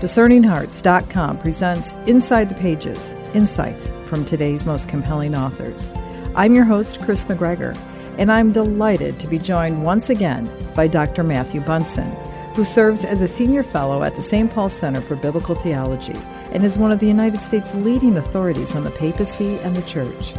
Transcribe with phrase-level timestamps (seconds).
[0.00, 5.90] DiscerningHearts.com presents Inside the Pages Insights from today's most compelling authors.
[6.36, 7.76] I'm your host, Chris McGregor,
[8.16, 11.24] and I'm delighted to be joined once again by Dr.
[11.24, 12.12] Matthew Bunson,
[12.54, 14.48] who serves as a senior fellow at the St.
[14.52, 16.14] Paul Center for Biblical Theology
[16.52, 20.32] and is one of the United States' leading authorities on the papacy and the church.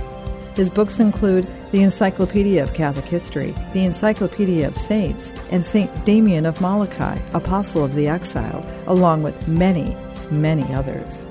[0.60, 6.04] His books include the Encyclopedia of Catholic History, the Encyclopedia of Saints, and St.
[6.04, 9.96] Damien of Molokai, Apostle of the Exiled, along with many,
[10.30, 11.25] many others.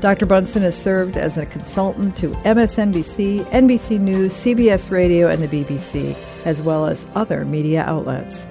[0.00, 0.24] Dr.
[0.24, 6.16] Bunson has served as a consultant to MSNBC, NBC News, CBS Radio, and the BBC,
[6.46, 8.46] as well as other media outlets.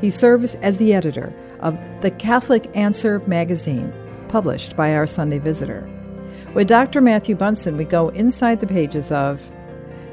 [0.00, 3.92] He serves as the editor of The Catholic Answer magazine,
[4.28, 5.90] published by Our Sunday Visitor.
[6.52, 7.00] With Dr.
[7.00, 9.40] Matthew Bunson, we go inside the pages of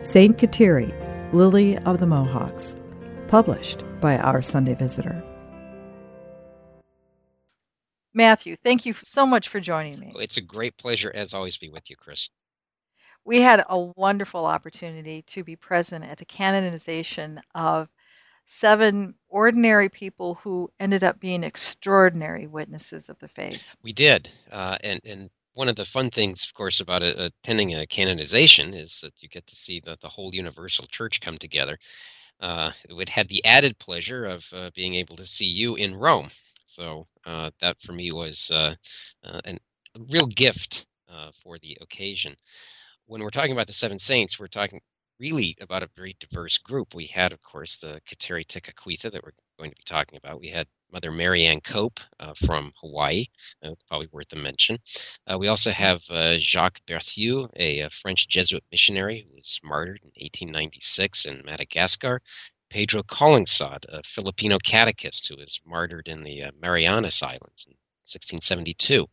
[0.03, 0.37] St.
[0.37, 0.93] Kateri,
[1.33, 2.75] Lily of the Mohawks,
[3.27, 5.23] published by Our Sunday Visitor.
[8.13, 10.13] Matthew, thank you so much for joining me.
[10.19, 12.29] It's a great pleasure, as always, to be with you, Chris.
[13.25, 17.89] We had a wonderful opportunity to be present at the canonization of
[18.45, 23.63] seven ordinary people who ended up being extraordinary witnesses of the faith.
[23.81, 27.73] We did, uh, and and one of the fun things, of course, about a, attending
[27.73, 31.79] a canonization is that you get to see the, the whole universal church come together.
[32.39, 36.29] Uh, it had the added pleasure of uh, being able to see you in Rome.
[36.67, 38.75] So uh, that for me was uh,
[39.23, 39.57] uh, a
[40.11, 42.35] real gift uh, for the occasion.
[43.07, 44.79] When we're talking about the seven saints, we're talking
[45.19, 46.93] really about a very diverse group.
[46.93, 50.39] We had, of course, the Kateri Tekakwitha that we're going to be talking about.
[50.39, 53.25] We had Mother Marianne Cope uh, from Hawaii,
[53.63, 54.77] uh, probably worth a mention.
[55.25, 59.99] Uh, we also have uh, Jacques Berthieu, a, a, French Jesuit missionary who was martyred
[60.01, 62.21] in 1896 in Madagascar.
[62.69, 67.75] Pedro Calungsod, a Filipino catechist who was martyred in the uh, Marianas Islands in
[68.07, 69.05] 1672.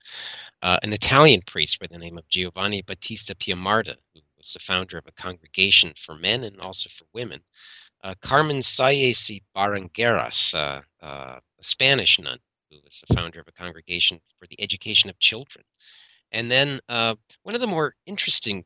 [0.63, 4.99] Uh, an Italian priest by the name of Giovanni Battista Piamarta, who was the founder
[4.99, 7.41] of a congregation for men and also for women.
[8.03, 12.39] Uh, Carmen Salles y Barangueras, uh, uh, Spanish nun
[12.71, 15.65] who was the founder of a congregation for the education of children.
[16.33, 18.65] And then uh, one of the more interesting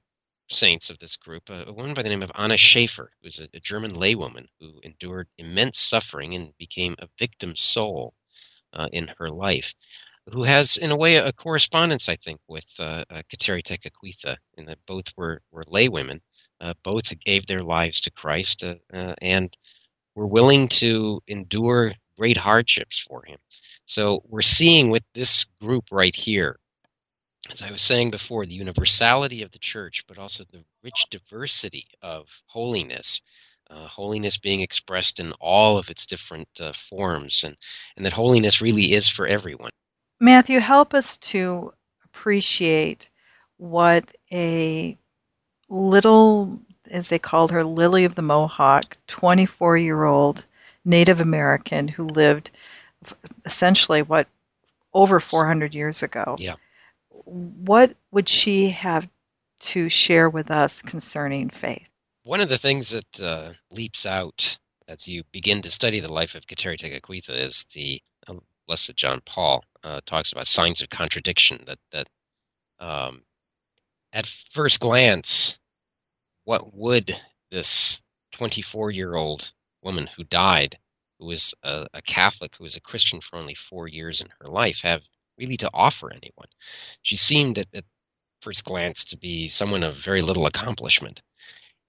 [0.50, 3.38] saints of this group, uh, a woman by the name of Anna Schaefer, who was
[3.38, 8.14] a, a German laywoman who endured immense suffering and became a victim soul
[8.72, 9.75] uh, in her life
[10.32, 14.66] who has, in a way, a correspondence, I think, with uh, uh, Kateri Tekakwitha, in
[14.66, 16.20] that both were, were laywomen,
[16.60, 19.54] uh, both gave their lives to Christ, uh, uh, and
[20.14, 23.39] were willing to endure great hardships for him.
[23.87, 26.59] So we're seeing with this group right here,
[27.51, 31.87] as I was saying before, the universality of the church, but also the rich diversity
[32.03, 33.23] of holiness.
[33.71, 37.55] Uh, holiness being expressed in all of its different uh, forms, and,
[37.99, 39.71] and that holiness really is for everyone.
[40.21, 43.11] Matthew, help us to appreciate
[43.59, 44.97] what a
[45.69, 46.59] little,
[46.91, 50.47] as they called her, Lily of the Mohawk, 24 year old
[50.84, 52.50] Native American who lived
[53.44, 54.27] essentially, what,
[54.93, 56.37] over 400 years ago.
[56.39, 56.55] Yeah.
[57.11, 59.09] What would she have
[59.61, 61.88] to share with us concerning faith?
[62.25, 66.34] One of the things that uh, leaps out as you begin to study the life
[66.34, 71.62] of Kateri Tekakwitha is the um, Blessed John Paul uh, talks about signs of contradiction.
[71.67, 72.09] That that
[72.81, 73.22] um,
[74.12, 75.59] at first glance,
[76.44, 77.19] what would
[77.50, 78.00] this
[78.33, 79.53] 24 year old
[79.83, 80.78] woman who died,
[81.19, 84.49] who was a, a, Catholic, who was a Christian for only four years in her
[84.49, 85.03] life, have
[85.37, 86.49] really to offer anyone?
[87.03, 87.84] She seemed at, at
[88.43, 91.22] first glance to be someone of very little accomplishment,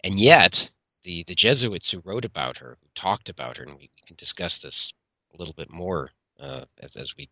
[0.04, 0.70] and yet
[1.04, 4.16] the the Jesuits who wrote about her, who talked about her, and we, we can
[4.18, 4.94] discuss this
[5.34, 7.30] a little bit more uh, as, as we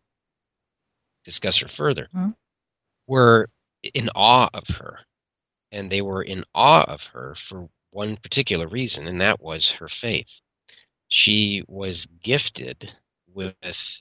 [1.24, 2.30] discuss her further, mm-hmm.
[3.06, 3.48] were
[3.94, 5.00] in awe of her.
[5.70, 9.88] And they were in awe of her for one particular reason, and that was her
[9.88, 10.40] faith.
[11.08, 12.92] She was gifted
[13.34, 14.00] with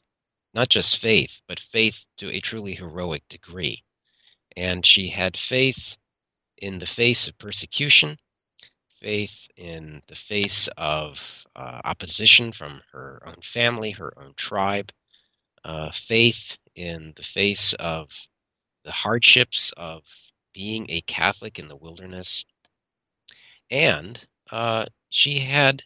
[0.53, 3.83] not just faith, but faith to a truly heroic degree.
[4.55, 5.97] And she had faith
[6.57, 8.17] in the face of persecution,
[8.99, 14.91] faith in the face of uh, opposition from her own family, her own tribe,
[15.63, 18.09] uh, faith in the face of
[18.83, 20.03] the hardships of
[20.53, 22.45] being a Catholic in the wilderness.
[23.69, 24.19] And
[24.51, 25.83] uh, she had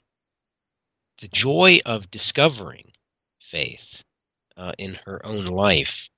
[1.22, 2.92] the joy of discovering
[3.40, 4.04] faith
[4.58, 6.10] uh, in her own life,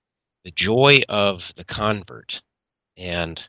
[0.43, 2.41] the joy of the convert.
[2.97, 3.41] And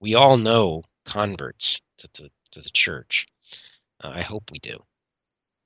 [0.00, 3.26] we all know converts to the, to the church.
[4.02, 4.82] Uh, I hope we do.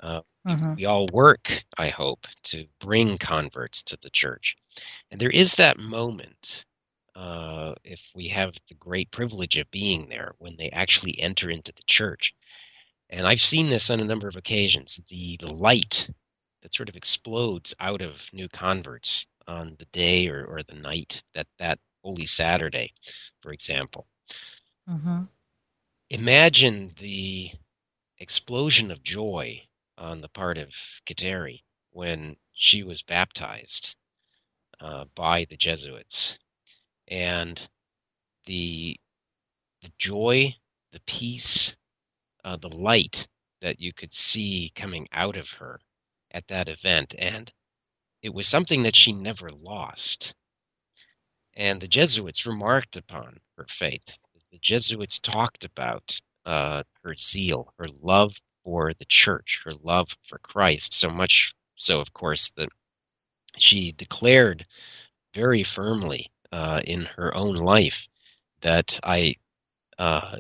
[0.01, 0.75] Uh, Mm-hmm.
[0.77, 4.57] We all work, I hope, to bring converts to the church.
[5.11, 6.65] And there is that moment,
[7.15, 11.73] uh, if we have the great privilege of being there, when they actually enter into
[11.73, 12.35] the church.
[13.11, 16.09] And I've seen this on a number of occasions the, the light
[16.63, 21.23] that sort of explodes out of new converts on the day or, or the night
[21.35, 22.93] that that Holy Saturday,
[23.41, 24.07] for example.
[24.89, 25.23] Mm-hmm.
[26.11, 27.51] Imagine the
[28.19, 29.63] explosion of joy
[29.97, 30.69] on the part of
[31.07, 33.95] Kateri when she was baptized
[34.81, 36.39] uh, by the Jesuits,
[37.09, 37.61] and
[38.47, 38.97] the
[39.83, 40.55] the joy,
[40.93, 41.75] the peace,
[42.45, 43.27] uh, the light
[43.61, 45.81] that you could see coming out of her
[46.31, 47.51] at that event, and
[48.23, 50.35] it was something that she never lost.
[51.55, 54.05] And the Jesuits remarked upon her faith.
[54.53, 60.39] The Jesuits talked about uh, her zeal, her love for the church, her love for
[60.39, 62.69] Christ, so much so, of course, that
[63.57, 64.67] she declared
[65.35, 68.09] very firmly uh, in her own life
[68.63, 69.35] that I
[69.99, 70.39] uh,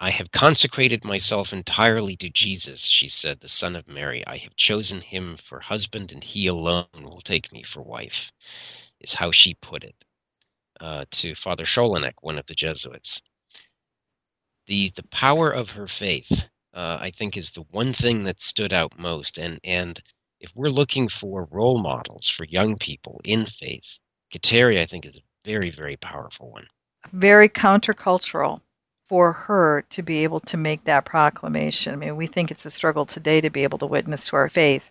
[0.00, 4.24] I have consecrated myself entirely to Jesus, she said, the Son of Mary.
[4.26, 8.30] I have chosen him for husband, and he alone will take me for wife,
[9.00, 9.96] is how she put it
[10.80, 13.20] uh, to Father Cholenec, one of the Jesuits.
[14.68, 18.72] The, the power of her faith, uh, I think, is the one thing that stood
[18.72, 19.36] out most.
[19.36, 20.00] And, and
[20.38, 23.98] if we're looking for role models for young people in faith,
[24.32, 26.68] Kateri, I think, is a very, very powerful one.
[27.12, 28.60] Very countercultural
[29.08, 31.92] for her to be able to make that proclamation.
[31.94, 34.48] I mean, we think it's a struggle today to be able to witness to our
[34.48, 34.90] faith,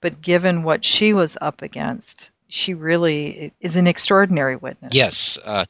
[0.00, 4.92] but given what she was up against, she really is an extraordinary witness.
[4.94, 5.38] Yes.
[5.44, 5.64] Uh,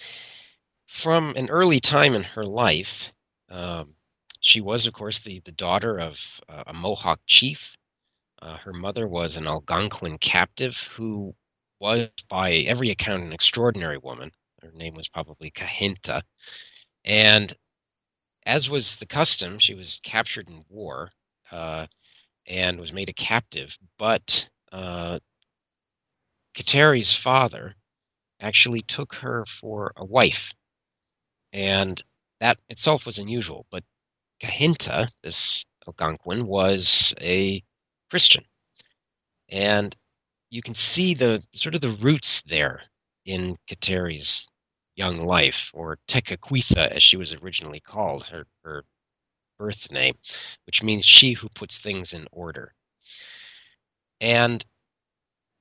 [0.87, 3.13] from an early time in her life,
[3.51, 3.95] um,
[4.41, 6.19] she was, of course, the, the daughter of
[6.49, 7.77] uh, a Mohawk chief.
[8.41, 11.35] Uh, her mother was an Algonquin captive who
[11.79, 14.33] was, by every account, an extraordinary woman.
[14.63, 16.23] Her name was probably Kahinta.
[17.05, 17.53] And
[18.45, 21.11] as was the custom, she was captured in war
[21.51, 21.87] uh,
[22.47, 23.77] and was made a captive.
[23.99, 25.21] But uh,
[26.55, 27.75] Kateri's father
[28.41, 30.53] actually took her for a wife,
[31.53, 32.03] and
[32.41, 33.67] that itself was unusual.
[33.71, 33.85] But
[34.43, 37.63] Kahinta, this Algonquin, was a
[38.11, 38.45] Christian,
[39.49, 39.95] and
[40.51, 42.83] you can see the sort of the roots there
[43.25, 44.49] in Kateri's
[44.97, 48.85] young life, or Tekakwitha, as she was originally called, her, her
[49.59, 50.15] birth name,
[50.67, 52.75] which means she who puts things in order.
[54.21, 54.65] And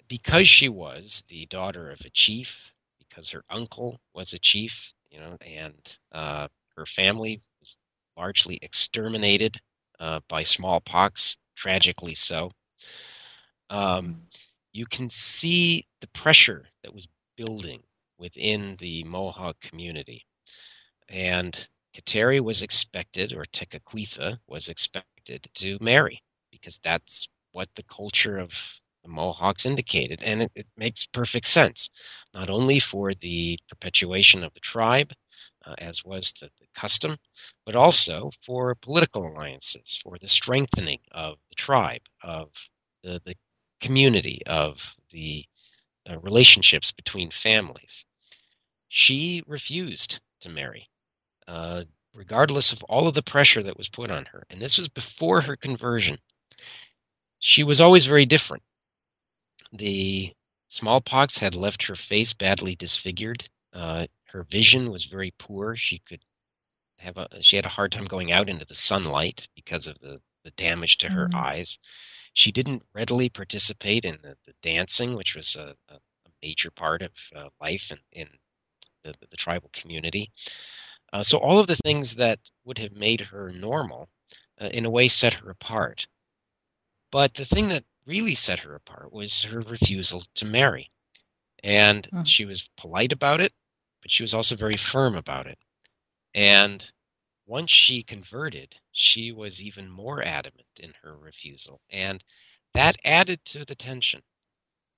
[0.07, 5.19] because she was the daughter of a chief, because her uncle was a chief, you
[5.19, 7.75] know, and uh, her family was
[8.17, 9.57] largely exterminated
[9.99, 12.51] uh, by smallpox, tragically so.
[13.69, 14.15] Um, mm.
[14.73, 17.07] you can see the pressure that was
[17.37, 17.81] building
[18.21, 20.25] within the Mohawk community.
[21.09, 21.57] And
[21.93, 26.21] Kateri was expected, or Tekakwitha was expected to marry,
[26.51, 28.53] because that's what the culture of
[29.03, 30.21] the Mohawks indicated.
[30.23, 31.89] And it, it makes perfect sense,
[32.33, 35.11] not only for the perpetuation of the tribe,
[35.65, 37.17] uh, as was the, the, custom,
[37.65, 42.49] but also for political alliances, for the strengthening of the tribe, of
[43.03, 43.35] the, the
[43.81, 45.45] community, of the
[46.09, 48.05] uh, relationships between families
[48.93, 50.89] she refused to marry,
[51.47, 54.43] uh, regardless of all of the pressure that was put on her.
[54.49, 56.17] And this was before her conversion.
[57.39, 58.63] She was always very different.
[59.71, 60.33] The
[60.67, 63.49] smallpox had left her face badly disfigured.
[63.71, 65.77] Uh, her vision was very poor.
[65.77, 66.19] She could
[66.97, 70.19] have a she had a hard time going out into the sunlight because of the,
[70.43, 71.37] the damage to her mm-hmm.
[71.37, 71.79] eyes.
[72.33, 75.97] She didn't readily participate in the, the dancing, which was a, a,
[76.43, 78.27] major part of uh, life in, in
[79.03, 80.31] the, the tribal community.
[81.13, 84.09] Uh, so all of the things that would have made her normal,
[84.61, 86.07] uh, in a way, set her apart.
[87.11, 90.89] But the thing that really set her apart was her refusal to marry.
[91.63, 92.25] And mm.
[92.25, 93.53] she was polite about it,
[94.01, 95.59] but she was also very firm about it.
[96.33, 96.89] And
[97.45, 101.81] once she converted, she was even more adamant in her refusal.
[101.89, 102.23] And
[102.73, 104.21] that added to the tension.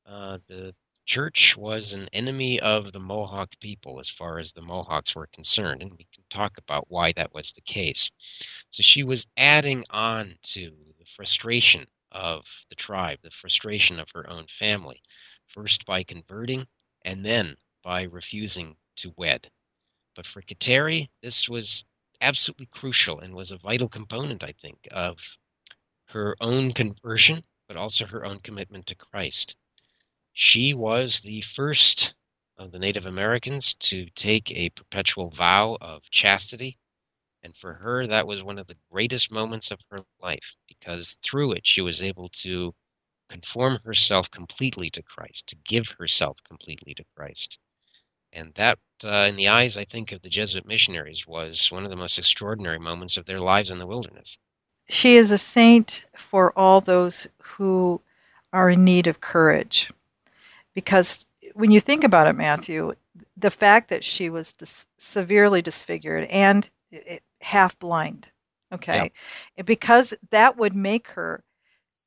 [0.05, 5.15] Uh, the church was an enemy of the Mohawk people as far as the Mohawks
[5.15, 8.11] were concerned, and we can talk about why that was the case.
[8.69, 14.29] So she was adding on to the frustration of the tribe, the frustration of her
[14.29, 15.01] own family,
[15.47, 16.65] first by converting
[17.03, 19.49] and then by refusing to wed.
[20.15, 21.85] But for Kateri, this was
[22.21, 25.17] absolutely crucial and was a vital component, I think, of
[26.05, 29.55] her own conversion, but also her own commitment to Christ.
[30.33, 32.15] She was the first
[32.57, 36.77] of the Native Americans to take a perpetual vow of chastity.
[37.43, 41.51] And for her, that was one of the greatest moments of her life because through
[41.53, 42.73] it, she was able to
[43.29, 47.59] conform herself completely to Christ, to give herself completely to Christ.
[48.31, 51.91] And that, uh, in the eyes, I think, of the Jesuit missionaries, was one of
[51.91, 54.37] the most extraordinary moments of their lives in the wilderness.
[54.89, 58.01] She is a saint for all those who
[58.51, 59.89] are in need of courage.
[60.73, 62.93] Because when you think about it, Matthew,
[63.37, 66.69] the fact that she was dis- severely disfigured and
[67.41, 68.29] half blind,
[68.73, 69.11] okay,
[69.57, 69.63] yeah.
[69.63, 71.43] because that would make her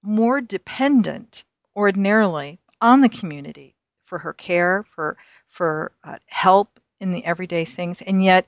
[0.03, 1.45] more dependent
[1.77, 5.17] ordinarily on the community for her care, for
[5.49, 8.47] for uh, help in the everyday things, and yet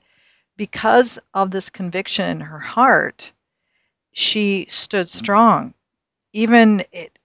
[0.57, 3.31] because of this conviction in her heart,
[4.11, 5.73] she stood strong,
[6.33, 7.17] even it,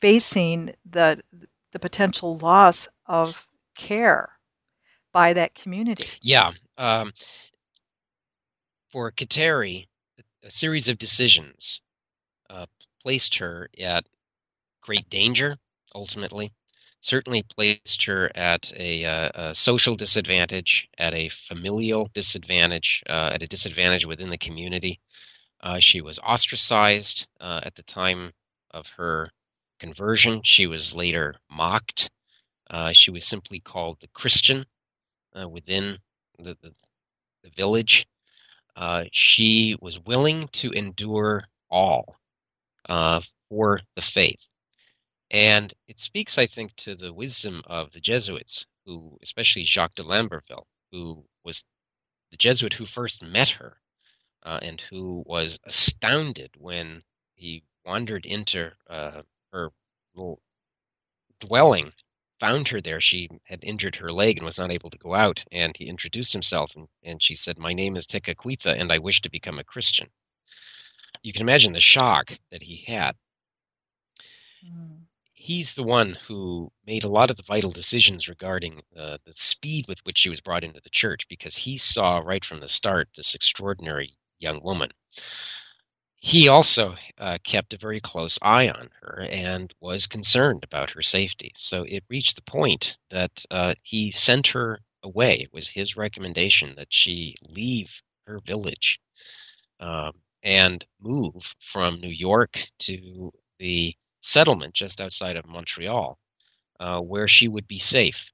[0.00, 1.20] facing the
[1.74, 4.30] the potential loss of care
[5.12, 6.06] by that community.
[6.22, 6.52] Yeah.
[6.78, 7.12] Um,
[8.90, 9.86] for Kateri,
[10.44, 11.82] a series of decisions
[12.48, 12.66] uh,
[13.02, 14.04] placed her at
[14.82, 15.56] great danger,
[15.94, 16.52] ultimately.
[17.00, 23.42] Certainly placed her at a, uh, a social disadvantage, at a familial disadvantage, uh, at
[23.42, 25.00] a disadvantage within the community.
[25.60, 28.30] Uh, she was ostracized uh, at the time
[28.70, 29.28] of her
[29.78, 30.42] conversion.
[30.42, 32.10] She was later mocked.
[32.70, 34.64] Uh, she was simply called the Christian
[35.38, 35.98] uh, within
[36.38, 36.72] the, the,
[37.42, 38.06] the village.
[38.76, 42.16] Uh, she was willing to endure all
[42.88, 44.46] uh, for the faith.
[45.30, 50.02] And it speaks, I think, to the wisdom of the Jesuits, who, especially Jacques de
[50.02, 51.64] Lamberville, who was
[52.30, 53.76] the Jesuit who first met her
[54.42, 57.02] uh, and who was astounded when
[57.34, 59.22] he wandered into uh,
[59.54, 59.70] her
[60.14, 60.40] little
[61.40, 61.92] dwelling,
[62.40, 63.00] found her there.
[63.00, 65.42] She had injured her leg and was not able to go out.
[65.52, 69.22] And he introduced himself, and, and she said, My name is Tekakwitha, and I wish
[69.22, 70.08] to become a Christian.
[71.22, 73.14] You can imagine the shock that he had.
[74.66, 75.02] Mm.
[75.32, 79.86] He's the one who made a lot of the vital decisions regarding uh, the speed
[79.88, 83.08] with which she was brought into the church because he saw right from the start
[83.14, 84.90] this extraordinary young woman
[86.24, 91.02] he also uh, kept a very close eye on her and was concerned about her
[91.02, 91.52] safety.
[91.58, 95.34] So it reached the point that uh, he sent her away.
[95.34, 98.98] It was his recommendation that she leave her village
[99.80, 100.12] um,
[100.42, 106.16] and move from New York to the settlement just outside of Montreal,
[106.80, 108.32] uh, where she would be safe,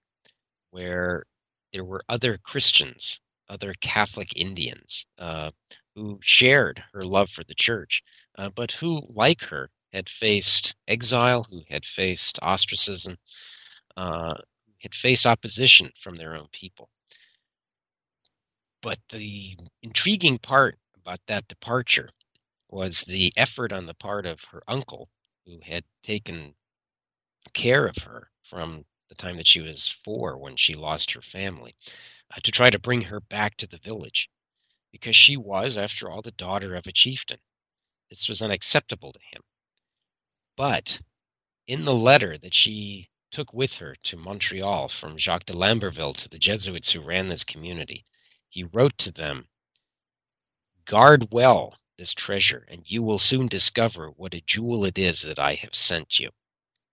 [0.70, 1.24] where
[1.72, 3.18] there were other Christians,
[3.48, 5.50] other Catholic Indians uh,
[6.00, 8.02] who shared her love for the church,
[8.38, 13.16] uh, but who, like her, had faced exile, who had faced ostracism,
[13.98, 14.34] uh,
[14.78, 16.88] had faced opposition from their own people.
[18.80, 22.08] But the intriguing part about that departure
[22.70, 25.10] was the effort on the part of her uncle,
[25.44, 26.54] who had taken
[27.52, 31.74] care of her from the time that she was four when she lost her family,
[32.34, 34.30] uh, to try to bring her back to the village
[34.92, 37.38] because she was, after all, the daughter of a chieftain.
[38.08, 39.42] This was unacceptable to him.
[40.56, 41.00] But
[41.66, 46.28] in the letter that she took with her to Montreal from Jacques de Lamberville to
[46.28, 48.04] the Jesuits who ran this community,
[48.48, 49.46] he wrote to them
[50.84, 55.38] Guard well this treasure, and you will soon discover what a jewel it is that
[55.38, 56.30] I have sent you.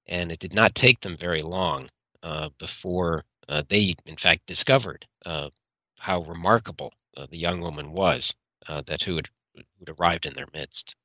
[0.05, 1.89] And it did not take them very long
[2.21, 5.49] uh, before uh, they, in fact, discovered uh,
[5.97, 6.93] how remarkable
[7.25, 8.35] the young woman was
[8.67, 10.95] uh, that who had, who had arrived in their midst.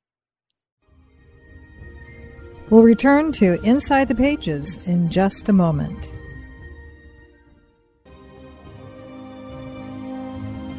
[2.69, 6.11] We'll return to Inside the Pages in just a moment.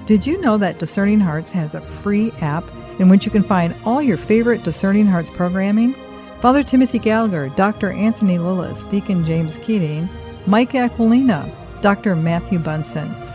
[0.07, 2.65] Did you know that Discerning Hearts has a free app
[2.99, 5.95] in which you can find all your favorite Discerning Hearts programming?
[6.41, 7.91] Father Timothy Gallagher, Dr.
[7.91, 10.09] Anthony Lilles, Deacon James Keating,
[10.47, 11.51] Mike Aquilina,
[11.81, 12.17] Dr.
[12.17, 13.11] Matthew Bunson,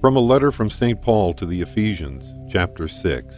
[0.00, 1.02] From a letter from St.
[1.02, 3.36] Paul to the Ephesians, chapter 6.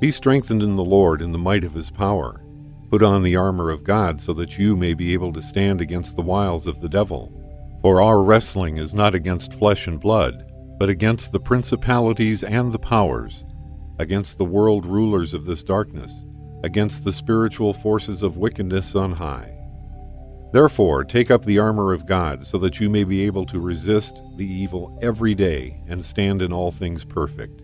[0.00, 2.42] Be strengthened in the Lord in the might of his power.
[2.90, 6.16] Put on the armor of God so that you may be able to stand against
[6.16, 7.30] the wiles of the devil.
[7.82, 12.78] For our wrestling is not against flesh and blood, but against the principalities and the
[12.78, 13.44] powers,
[13.98, 16.24] against the world rulers of this darkness,
[16.64, 19.61] against the spiritual forces of wickedness on high.
[20.52, 24.20] Therefore, take up the armor of God, so that you may be able to resist
[24.36, 27.62] the evil every day and stand in all things perfect.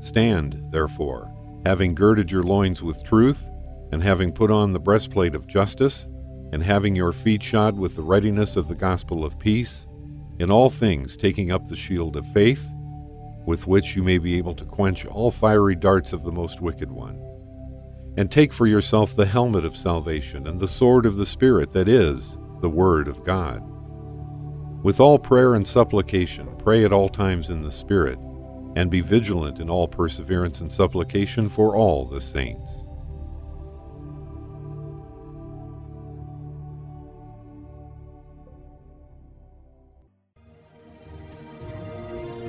[0.00, 1.32] Stand, therefore,
[1.64, 3.46] having girded your loins with truth,
[3.92, 6.08] and having put on the breastplate of justice,
[6.52, 9.86] and having your feet shod with the readiness of the gospel of peace,
[10.40, 12.66] in all things taking up the shield of faith,
[13.46, 16.90] with which you may be able to quench all fiery darts of the most wicked
[16.90, 17.16] one
[18.16, 21.88] and take for yourself the helmet of salvation and the sword of the Spirit, that
[21.88, 23.62] is, the Word of God.
[24.82, 28.18] With all prayer and supplication, pray at all times in the Spirit,
[28.76, 32.81] and be vigilant in all perseverance and supplication for all the saints.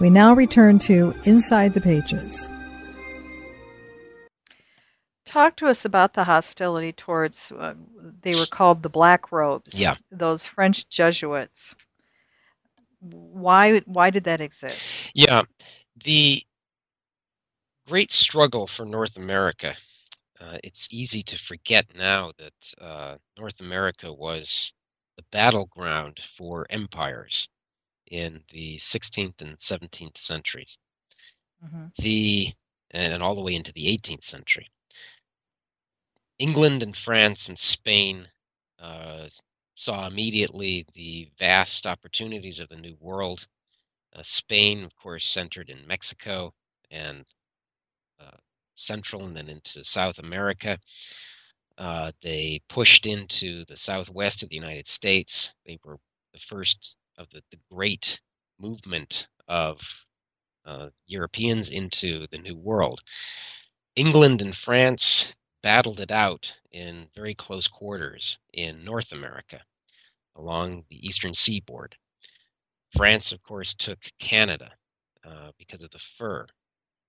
[0.00, 2.52] We now return to Inside the Pages.
[5.26, 7.74] Talk to us about the hostility towards, uh,
[8.22, 9.74] they were called the Black Robes.
[9.74, 9.96] Yeah.
[10.12, 11.74] Those French Jesuits.
[13.00, 15.10] Why, why did that exist?
[15.14, 15.42] Yeah.
[16.04, 16.44] The
[17.88, 19.74] great struggle for North America.
[20.40, 24.72] Uh, it's easy to forget now that uh, North America was
[25.16, 27.48] the battleground for empires
[28.10, 30.78] in the 16th and 17th centuries.
[31.64, 31.86] Mm-hmm.
[31.98, 32.52] The
[32.90, 34.68] and all the way into the 18th century.
[36.38, 38.26] England and France and Spain
[38.80, 39.28] uh,
[39.74, 43.46] saw immediately the vast opportunities of the New World.
[44.14, 46.52] Uh, Spain, of course, centered in Mexico
[46.90, 47.24] and
[48.20, 48.36] uh,
[48.76, 50.78] Central and then into South America.
[51.76, 55.52] Uh, they pushed into the southwest of the United States.
[55.66, 55.98] They were
[56.32, 58.20] the first of the, the great
[58.58, 59.80] movement of
[60.64, 63.00] uh, Europeans into the New World.
[63.96, 65.26] England and France
[65.62, 69.60] battled it out in very close quarters in North America
[70.36, 71.96] along the eastern seaboard.
[72.96, 74.70] France, of course, took Canada
[75.24, 76.46] uh, because of the fur,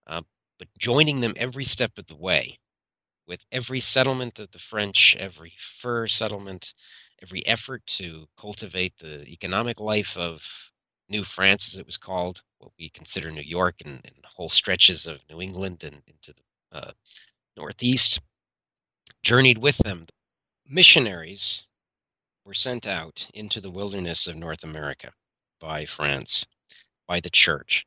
[0.08, 0.22] uh,
[0.58, 2.58] but joining them every step of the way,
[3.28, 6.74] with every settlement of the French, every fur settlement,
[7.22, 10.44] every effort to cultivate the economic life of
[11.10, 15.08] New France, as it was called, what we consider New York and, and whole stretches
[15.08, 16.92] of New England and into the uh,
[17.58, 18.22] Northeast,
[19.24, 20.06] journeyed with them.
[20.68, 21.66] Missionaries
[22.46, 25.12] were sent out into the wilderness of North America
[25.60, 26.46] by France,
[27.08, 27.86] by the church.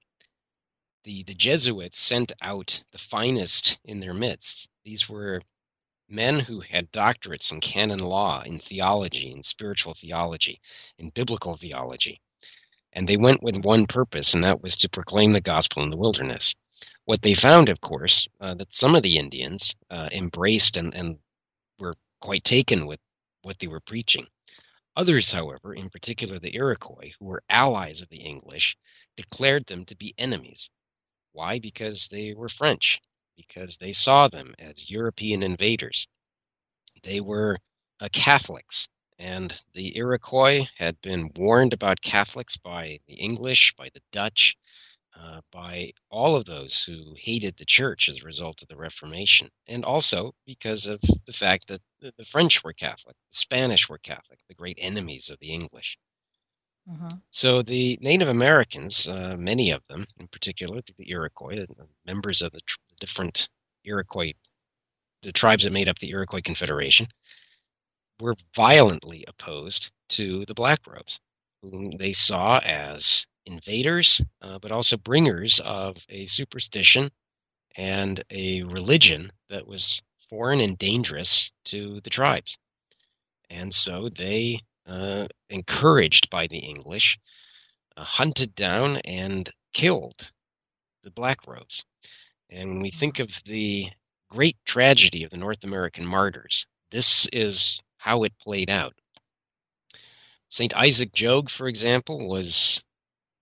[1.05, 4.68] The, the Jesuits sent out the finest in their midst.
[4.85, 5.42] These were
[6.12, 10.61] men who had doctorates in canon law, in theology, in spiritual theology,
[10.98, 12.20] in biblical theology.
[12.92, 15.96] And they went with one purpose, and that was to proclaim the gospel in the
[15.96, 16.55] wilderness.
[17.07, 21.18] What they found, of course, uh, that some of the Indians uh, embraced and, and
[21.79, 23.01] were quite taken with
[23.40, 24.27] what they were preaching.
[24.96, 28.77] Others, however, in particular the Iroquois, who were allies of the English,
[29.16, 30.68] declared them to be enemies.
[31.33, 31.59] Why?
[31.59, 33.01] Because they were French
[33.37, 36.07] because they saw them as European invaders.
[37.03, 37.57] They were
[38.01, 38.87] uh, Catholics,
[39.18, 44.57] and the Iroquois had been warned about Catholics by the English, by the Dutch,
[45.18, 49.49] uh, by all of those who hated the church as a result of the Reformation,
[49.66, 54.38] and also because of the fact that the French were Catholic, the Spanish were Catholic,
[54.49, 55.99] the great enemies of the English.
[56.90, 57.16] Mm-hmm.
[57.31, 61.66] So the Native Americans, uh, many of them, in particular the Iroquois,
[62.05, 63.49] members of the, tr- different
[63.85, 64.33] Iroquois,
[65.23, 67.07] the tribes that made up the Iroquois Confederation,
[68.21, 71.21] were violently opposed to the Black Robes,
[71.62, 77.11] whom they saw as invaders, uh, but also bringers of a superstition
[77.77, 82.57] and a religion that was foreign and dangerous to the tribes.
[83.51, 87.18] And so they, uh, encouraged by the English,
[87.97, 90.31] uh, hunted down and killed
[91.03, 91.85] the Black Robes.
[92.51, 93.88] And when we think of the
[94.29, 98.95] great tragedy of the North American martyrs, this is how it played out.
[100.49, 100.75] St.
[100.77, 102.83] Isaac Jogues, for example, was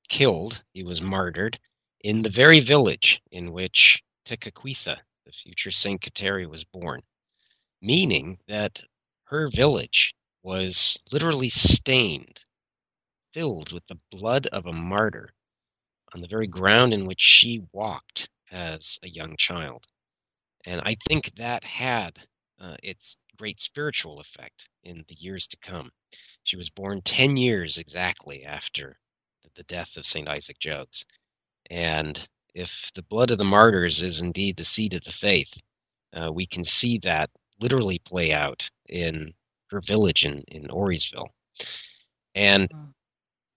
[0.08, 1.58] killed, he was martyred,
[2.02, 6.00] in the very village in which Tekakwitha, the future St.
[6.00, 7.00] Kateri, was born,
[7.82, 8.82] meaning that
[9.24, 12.40] her village was literally stained,
[13.32, 15.28] filled with the blood of a martyr
[16.14, 19.86] on the very ground in which she walked as a young child.
[20.64, 22.18] And I think that had
[22.60, 25.90] uh, its great spiritual effect in the years to come.
[26.44, 28.98] She was born 10 years exactly after
[29.54, 30.28] the death of St.
[30.28, 31.04] Isaac Jogues.
[31.70, 35.56] And if the blood of the martyrs is indeed the seed of the faith,
[36.12, 39.32] uh, we can see that literally play out in
[39.70, 41.28] her village in, in Auriesville.
[42.34, 42.90] And hmm.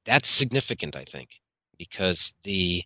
[0.05, 1.29] that's significant, I think,
[1.77, 2.83] because the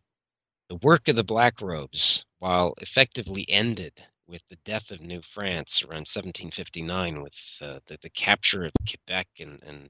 [0.69, 3.93] the work of the Black Robes, while effectively ended
[4.27, 9.27] with the death of New France around 1759, with uh, the, the capture of Quebec
[9.39, 9.89] and, and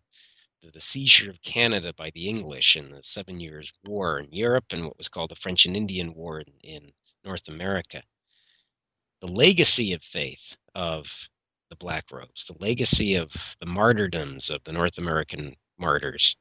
[0.62, 4.66] the, the, seizure of Canada by the English in the Seven Years' War in Europe
[4.72, 6.92] and what was called the French and Indian War in, in
[7.26, 8.04] North America.
[9.22, 11.28] The legacy of faith of
[11.70, 16.36] the Black Robes, the legacy of the martyrdoms of the North American martyrs,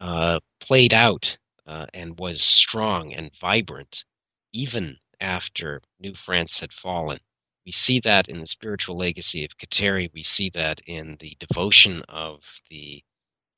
[0.00, 4.04] uh, played out uh, and was strong and vibrant
[4.52, 7.18] even after New France had fallen.
[7.64, 10.10] We see that in the spiritual legacy of Kateri.
[10.12, 13.02] We see that in the devotion of the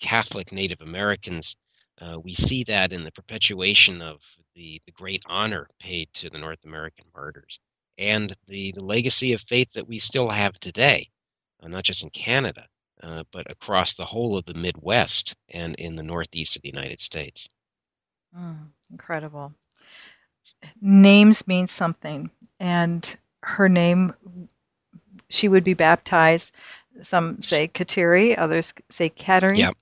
[0.00, 1.56] Catholic Native Americans.
[2.00, 4.22] Uh, we see that in the perpetuation of
[4.54, 7.60] the, the great honor paid to the North American martyrs
[7.98, 11.10] and the, the legacy of faith that we still have today,
[11.62, 12.66] uh, not just in Canada,
[13.02, 17.00] uh, but across the whole of the Midwest and in the Northeast of the United
[17.00, 17.48] States.
[18.36, 19.52] Mm, incredible.
[20.80, 24.14] Names mean something, and her name,
[25.28, 26.52] she would be baptized.
[27.02, 29.58] Some say Kateri, others say Kateri.
[29.58, 29.74] Yep.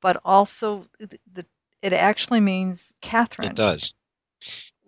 [0.00, 1.44] But also, the,
[1.82, 3.50] it actually means Catherine.
[3.50, 3.92] It does.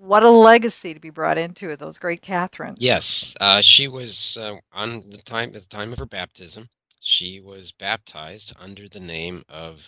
[0.02, 2.78] What a legacy to be brought into it, those great Catherines.
[2.80, 6.70] Yes, uh, she was uh, on the time at the time of her baptism.
[7.00, 9.86] She was baptized under the name of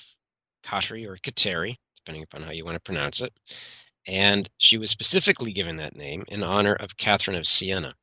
[0.64, 3.33] Kateri or Kateri, depending upon how you want to pronounce it.
[4.07, 7.94] And she was specifically given that name in honor of Catherine of Siena,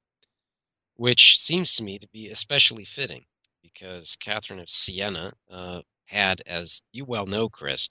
[0.96, 3.24] which seems to me to be especially fitting
[3.62, 7.88] because Catherine of Siena uh, had, as you well know, Chris,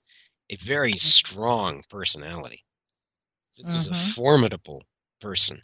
[0.50, 0.98] a very mm-hmm.
[0.98, 2.64] strong personality.
[3.58, 3.76] This mm-hmm.
[3.76, 4.10] was a mm-hmm.
[4.12, 4.82] formidable
[5.20, 5.62] person.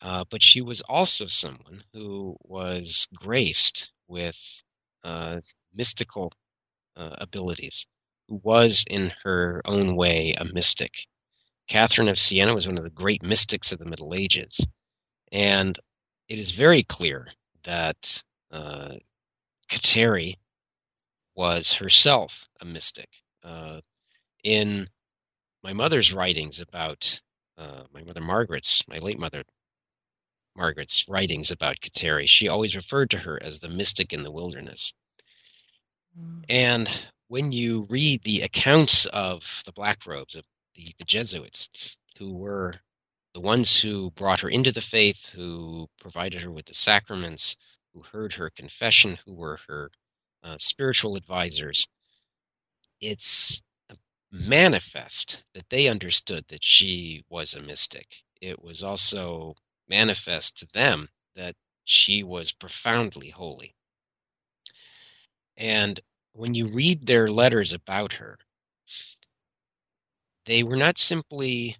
[0.00, 4.38] Uh, but she was also someone who was graced with
[5.04, 5.40] uh,
[5.74, 6.32] mystical
[6.96, 7.86] uh, abilities
[8.28, 11.06] who was in her own way a mystic.
[11.68, 14.64] Catherine of Siena was one of the great mystics of the Middle Ages.
[15.32, 15.78] And
[16.28, 17.28] it is very clear
[17.64, 18.94] that uh,
[19.68, 20.36] Kateri
[21.34, 23.08] was herself a mystic.
[23.42, 23.80] Uh,
[24.42, 24.88] in
[25.66, 27.20] my mother's writings about
[27.58, 29.42] uh, my mother Margaret's, my late mother
[30.56, 34.94] Margaret's writings about Kateri, she always referred to her as the mystic in the wilderness.
[36.16, 36.44] Mm.
[36.48, 40.44] And when you read the accounts of the black robes of
[40.76, 41.68] the, the Jesuits,
[42.16, 42.74] who were
[43.34, 47.56] the ones who brought her into the faith, who provided her with the sacraments,
[47.92, 49.90] who heard her confession, who were her
[50.44, 51.88] uh, spiritual advisors,
[53.00, 53.60] it's
[54.30, 58.22] manifest that they understood that she was a mystic.
[58.40, 59.54] It was also
[59.88, 63.74] manifest to them that she was profoundly holy.
[65.56, 66.00] And
[66.32, 68.38] when you read their letters about her,
[70.44, 71.76] they were not simply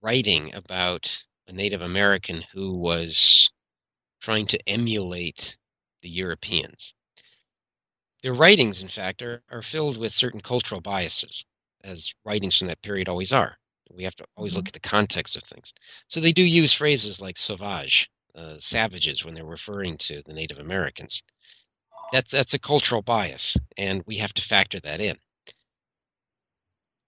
[0.00, 3.50] writing about a Native American who was
[4.20, 5.56] trying to emulate
[6.02, 6.94] the Europeans.
[8.22, 11.44] Their writings, in fact, are, are filled with certain cultural biases,
[11.84, 13.56] as writings from that period always are.
[13.90, 14.68] We have to always look mm-hmm.
[14.68, 15.72] at the context of things.
[16.08, 20.58] So they do use phrases like sauvage, uh, savages, when they're referring to the Native
[20.58, 21.22] Americans
[22.14, 25.16] that's that's a cultural bias, and we have to factor that in.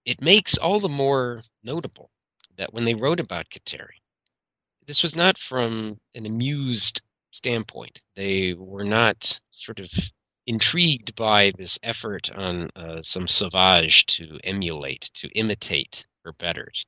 [0.05, 2.09] It makes all the more notable
[2.57, 4.01] that when they wrote about Kateri,
[4.85, 8.01] this was not from an amused standpoint.
[8.15, 9.89] They were not sort of
[10.47, 16.85] intrigued by this effort on uh, some sauvage to emulate, to imitate her betters.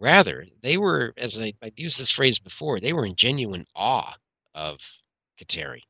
[0.00, 4.14] Rather, they were, as I, have used this phrase before, they were in genuine awe
[4.52, 4.80] of
[5.40, 5.82] Kateri,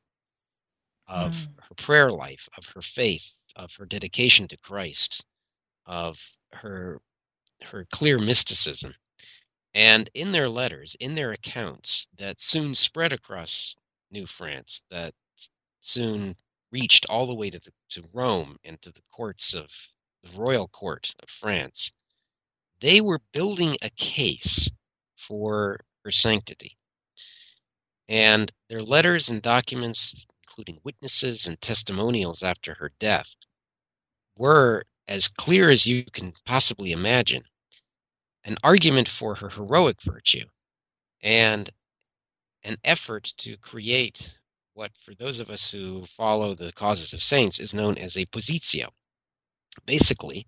[1.07, 1.47] of mm.
[1.67, 5.25] her prayer life, of her faith, of her dedication to Christ,
[5.87, 6.19] of
[6.53, 7.01] her
[7.63, 8.93] her clear mysticism.
[9.73, 13.75] And in their letters, in their accounts that soon spread across
[14.11, 15.13] New France, that
[15.81, 16.35] soon
[16.73, 19.67] reached all the way to, the, to Rome and to the courts of
[20.23, 21.91] the royal court of France,
[22.81, 24.69] they were building a case
[25.15, 26.75] for her sanctity.
[28.09, 33.33] And their letters and documents, including witnesses and testimonials after her death,
[34.35, 37.43] were as clear as you can possibly imagine
[38.45, 40.45] an argument for her heroic virtue
[41.21, 41.69] and
[42.63, 44.33] an effort to create
[44.73, 48.25] what, for those of us who follow the causes of saints, is known as a
[48.25, 48.87] positio.
[49.85, 50.47] Basically,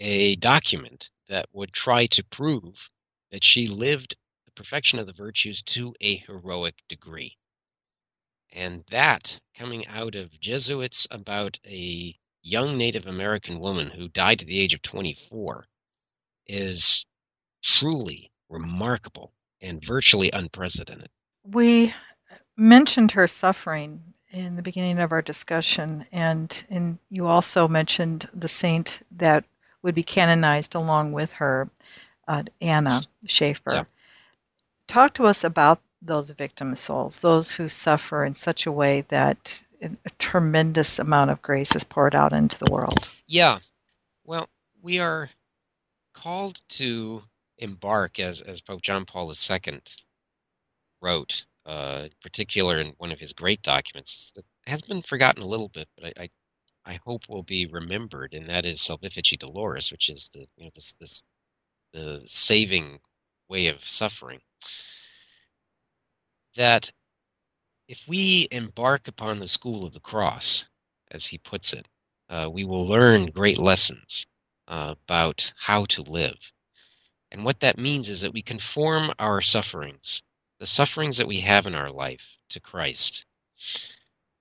[0.00, 2.90] a document that would try to prove
[3.30, 7.36] that she lived the perfection of the virtues to a heroic degree.
[8.52, 14.46] And that coming out of Jesuits about a young Native American woman who died at
[14.46, 15.66] the age of 24
[16.46, 17.04] is
[17.62, 21.08] truly remarkable and virtually unprecedented.
[21.44, 21.92] We
[22.56, 28.48] mentioned her suffering in the beginning of our discussion, and, and you also mentioned the
[28.48, 29.44] saint that
[29.82, 31.68] would be canonized along with her,
[32.28, 33.72] uh, Anna Schaefer.
[33.72, 33.84] Yeah.
[34.88, 39.62] Talk to us about those victim souls, those who suffer in such a way that
[39.82, 43.08] a tremendous amount of grace is poured out into the world.
[43.26, 43.58] Yeah.
[44.24, 44.48] Well,
[44.82, 45.30] we are
[46.14, 47.22] called to
[47.58, 49.80] embark, as, as Pope John Paul II
[51.00, 55.68] wrote, uh, particular in one of his great documents, that has been forgotten a little
[55.70, 56.30] bit, but I, I
[56.86, 60.70] I hope will be remembered, and that is Salvifici Doloris, which is the you know
[60.74, 61.22] this this
[61.92, 63.00] the saving
[63.48, 64.40] way of suffering.
[66.56, 66.92] That
[67.88, 70.64] if we embark upon the school of the cross,
[71.10, 71.86] as he puts it,
[72.30, 74.26] uh, we will learn great lessons
[74.68, 76.38] uh, about how to live.
[77.30, 80.22] And what that means is that we conform our sufferings,
[80.58, 83.24] the sufferings that we have in our life, to Christ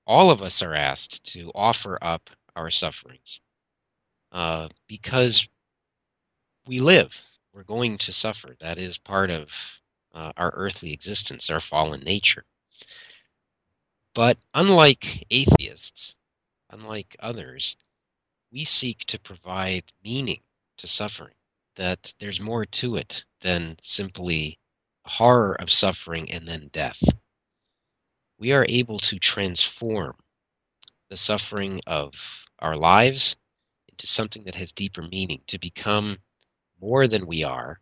[0.07, 3.41] all of us are asked to offer up our sufferings
[4.31, 5.47] uh, because
[6.67, 7.19] we live.
[7.53, 8.55] We're going to suffer.
[8.59, 9.49] That is part of
[10.13, 12.45] uh, our earthly existence, our fallen nature.
[14.13, 16.15] But unlike atheists,
[16.69, 17.75] unlike others,
[18.51, 20.41] we seek to provide meaning
[20.77, 21.33] to suffering,
[21.75, 24.57] that there's more to it than simply
[25.05, 27.01] horror of suffering and then death
[28.37, 30.15] we are able to transform
[31.09, 32.13] the suffering of
[32.59, 33.35] our lives
[33.89, 36.17] into something that has deeper meaning, to become
[36.81, 37.79] more than we are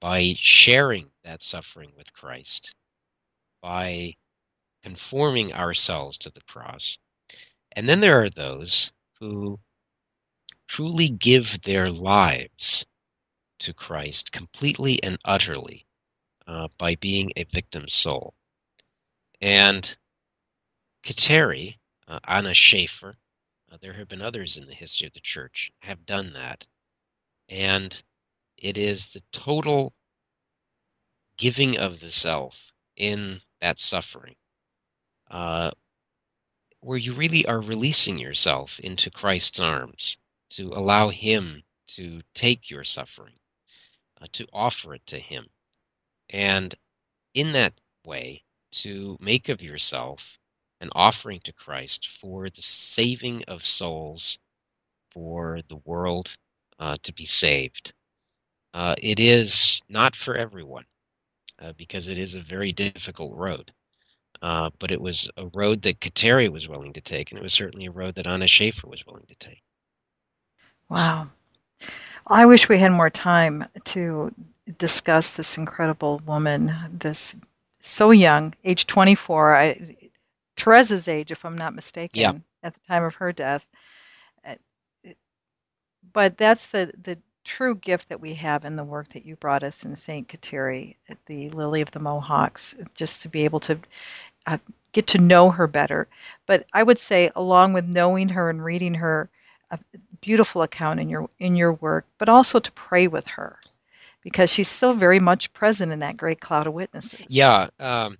[0.00, 2.74] by sharing that suffering with Christ,
[3.62, 4.14] by
[4.82, 6.98] conforming ourselves to the cross.
[7.72, 9.58] And then there are those who
[10.68, 12.84] truly give their lives
[13.60, 15.85] to Christ completely and utterly
[16.46, 18.34] uh, by being a victim soul.
[19.40, 19.96] And
[21.02, 21.76] Kateri,
[22.08, 23.16] uh, Anna Schaefer,
[23.70, 26.64] uh, there have been others in the history of the church, have done that.
[27.48, 28.02] And
[28.56, 29.92] it is the total
[31.36, 34.36] giving of the self in that suffering,
[35.30, 35.70] uh,
[36.80, 40.16] where you really are releasing yourself into Christ's arms
[40.50, 43.38] to allow Him to take your suffering,
[44.20, 45.46] uh, to offer it to Him.
[46.30, 46.74] And
[47.34, 50.38] in that way, to make of yourself
[50.80, 54.38] an offering to Christ for the saving of souls,
[55.10, 56.28] for the world
[56.78, 57.92] uh, to be saved.
[58.74, 60.84] Uh, it is not for everyone
[61.62, 63.72] uh, because it is a very difficult road.
[64.42, 67.54] Uh, but it was a road that Kateri was willing to take, and it was
[67.54, 69.62] certainly a road that Anna Schaefer was willing to take.
[70.90, 71.28] Wow.
[72.26, 74.34] I wish we had more time to
[74.78, 77.34] discuss this incredible woman, this
[77.80, 79.56] so young, age 24.
[79.56, 79.96] I,
[80.56, 82.32] Therese's age, if I'm not mistaken, yeah.
[82.62, 83.64] at the time of her death.
[86.12, 89.62] But that's the, the true gift that we have in the work that you brought
[89.62, 90.26] us in St.
[90.26, 93.78] Kateri the Lily of the Mohawks, just to be able to
[94.46, 94.58] uh,
[94.92, 96.08] get to know her better.
[96.46, 99.28] But I would say, along with knowing her and reading her,
[99.70, 99.78] a
[100.20, 103.58] beautiful account in your in your work, but also to pray with her
[104.26, 107.24] because she's still very much present in that great cloud of witnesses.
[107.28, 107.68] Yeah.
[107.78, 108.18] Um,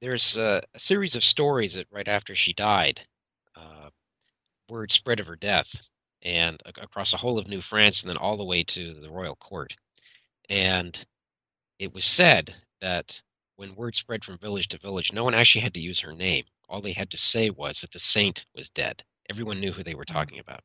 [0.00, 3.00] there's a, a, series of stories that right after she died,
[3.54, 3.90] uh,
[4.68, 5.72] word spread of her death
[6.22, 9.36] and across the whole of New France and then all the way to the royal
[9.36, 9.76] court.
[10.50, 10.98] And
[11.78, 13.22] it was said that
[13.54, 16.46] when word spread from village to village, no one actually had to use her name.
[16.68, 19.04] All they had to say was that the saint was dead.
[19.30, 20.12] Everyone knew who they were mm.
[20.12, 20.62] talking about.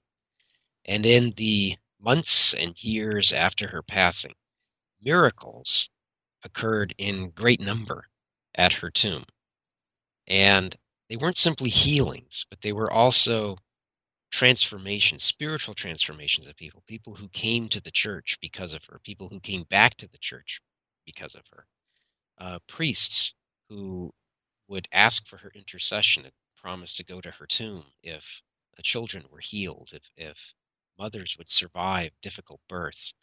[0.86, 4.34] And in the months and years after her passing,
[5.02, 5.90] miracles
[6.44, 8.06] occurred in great number
[8.56, 9.24] at her tomb.
[10.28, 10.76] And
[11.10, 13.58] they weren't simply healings, but they were also
[14.32, 19.28] transformations, spiritual transformations of people, people who came to the church because of her, people
[19.30, 20.62] who came back to the church
[21.06, 21.66] because of her,
[22.40, 23.34] uh, priests
[23.70, 24.12] who
[24.68, 28.42] would ask for her intercession and promise to go to her tomb if
[28.84, 30.54] children were healed, if, if
[31.02, 33.16] mothers would survive difficult births.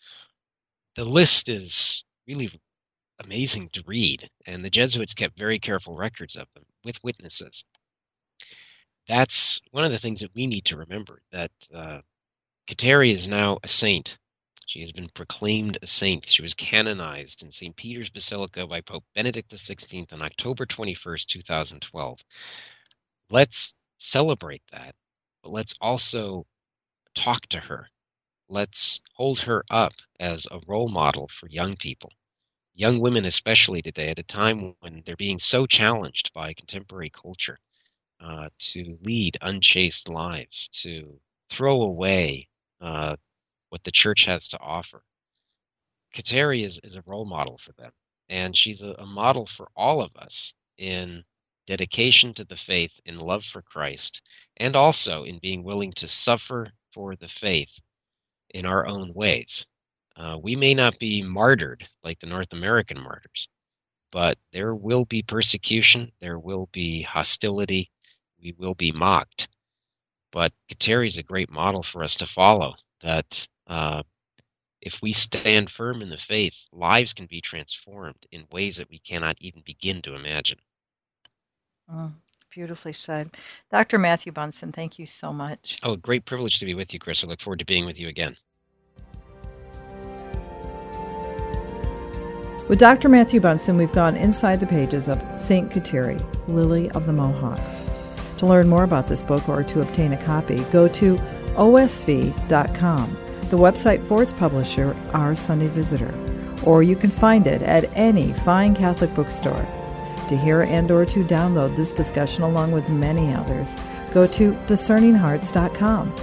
[0.96, 2.50] The list is really
[3.24, 7.64] amazing to read, and the Jesuits kept very careful records of them with witnesses.
[9.06, 12.00] That's one of the things that we need to remember that uh,
[12.68, 14.18] Kateri is now a saint.
[14.66, 16.26] She has been proclaimed a saint.
[16.26, 17.74] She was canonized in St.
[17.76, 22.24] Peter's Basilica by Pope Benedict XVI on October 21st, 2012.
[23.30, 24.94] Let's celebrate that,
[25.42, 26.44] but let's also
[27.14, 27.88] talk to her.
[28.48, 32.12] Let's hold her up as a role model for young people
[32.74, 37.58] young women especially today at a time when they're being so challenged by contemporary culture
[38.20, 42.48] uh, to lead unchaste lives to throw away
[42.80, 43.16] uh,
[43.70, 45.02] what the church has to offer
[46.14, 47.90] kateri is, is a role model for them
[48.28, 51.24] and she's a, a model for all of us in
[51.66, 54.22] dedication to the faith in love for christ
[54.58, 57.78] and also in being willing to suffer for the faith
[58.50, 59.66] in our own ways
[60.18, 63.48] uh, we may not be martyred like the North American martyrs,
[64.10, 67.90] but there will be persecution, there will be hostility,
[68.42, 69.48] we will be mocked.
[70.32, 72.74] But Kateri is a great model for us to follow.
[73.00, 74.02] That uh,
[74.80, 78.98] if we stand firm in the faith, lives can be transformed in ways that we
[78.98, 80.58] cannot even begin to imagine.
[81.90, 82.12] Mm,
[82.50, 83.36] beautifully said.
[83.72, 83.98] Dr.
[83.98, 85.78] Matthew Bunson, thank you so much.
[85.82, 87.22] Oh, great privilege to be with you, Chris.
[87.22, 88.36] I look forward to being with you again.
[92.68, 93.08] With Dr.
[93.08, 95.70] Matthew Bunson, we've gone inside the pages of St.
[95.70, 97.82] Kateri, Lily of the Mohawks.
[98.38, 101.16] To learn more about this book or to obtain a copy, go to
[101.56, 106.14] osv.com, the website for its publisher, Our Sunday Visitor,
[106.62, 109.66] or you can find it at any fine Catholic bookstore.
[110.28, 113.74] To hear and or to download this discussion along with many others,
[114.12, 116.14] go to discerninghearts.com.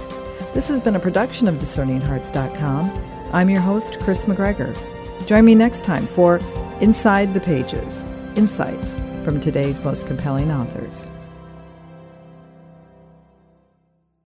[0.54, 3.04] This has been a production of discerninghearts.com.
[3.32, 4.76] I'm your host, Chris McGregor.
[5.26, 6.40] Join me next time for
[6.80, 8.04] Inside the Pages
[8.36, 11.08] Insights from today's most compelling authors.